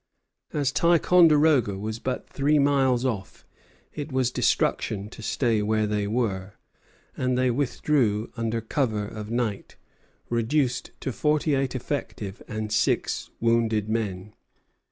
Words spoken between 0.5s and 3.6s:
As Ticonderoga was but three miles off,